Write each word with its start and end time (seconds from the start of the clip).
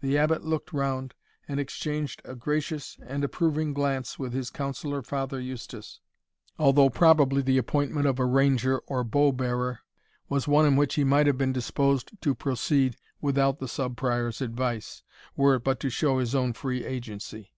The 0.00 0.18
Abbot 0.18 0.42
looked 0.42 0.72
round, 0.72 1.14
and 1.46 1.60
exchanged 1.60 2.22
a 2.24 2.34
gracious 2.34 2.98
and 3.06 3.22
approving 3.22 3.72
glance 3.72 4.18
with 4.18 4.32
his 4.32 4.50
counsellor 4.50 5.00
Father 5.00 5.38
Eustace, 5.38 6.00
although 6.58 6.90
probably 6.90 7.40
the 7.40 7.56
appointment 7.56 8.08
of 8.08 8.18
a 8.18 8.24
ranger, 8.24 8.78
or 8.88 9.04
bow 9.04 9.30
bearer, 9.30 9.82
was 10.28 10.48
one 10.48 10.66
in 10.66 10.74
which 10.74 10.96
he 10.96 11.04
might 11.04 11.28
have 11.28 11.38
been 11.38 11.52
disposed 11.52 12.10
to 12.20 12.34
proceed 12.34 12.96
without 13.20 13.60
the 13.60 13.68
Sub 13.68 13.96
Prior's 13.96 14.40
advice, 14.40 15.04
were 15.36 15.54
it 15.54 15.62
but 15.62 15.78
to 15.78 15.88
show 15.88 16.18
his 16.18 16.34
own 16.34 16.52
free 16.52 16.84
agency. 16.84 17.52